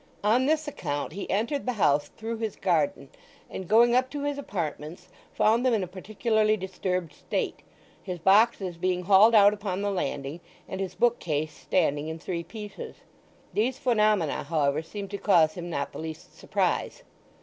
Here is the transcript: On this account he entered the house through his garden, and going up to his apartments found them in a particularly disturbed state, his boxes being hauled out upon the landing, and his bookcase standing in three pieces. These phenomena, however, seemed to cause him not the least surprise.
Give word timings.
On 0.23 0.47
this 0.47 0.67
account 0.67 1.11
he 1.13 1.29
entered 1.29 1.67
the 1.67 1.73
house 1.73 2.07
through 2.17 2.37
his 2.37 2.55
garden, 2.55 3.09
and 3.51 3.67
going 3.67 3.93
up 3.93 4.09
to 4.09 4.23
his 4.23 4.39
apartments 4.39 5.09
found 5.31 5.63
them 5.63 5.75
in 5.75 5.83
a 5.83 5.87
particularly 5.87 6.57
disturbed 6.57 7.13
state, 7.13 7.59
his 8.01 8.17
boxes 8.17 8.77
being 8.77 9.03
hauled 9.03 9.35
out 9.35 9.53
upon 9.53 9.83
the 9.83 9.91
landing, 9.91 10.39
and 10.67 10.81
his 10.81 10.95
bookcase 10.95 11.53
standing 11.53 12.07
in 12.07 12.17
three 12.17 12.43
pieces. 12.43 12.95
These 13.53 13.77
phenomena, 13.77 14.41
however, 14.43 14.81
seemed 14.81 15.11
to 15.11 15.19
cause 15.19 15.53
him 15.53 15.69
not 15.69 15.91
the 15.91 15.99
least 15.99 16.35
surprise. 16.35 17.03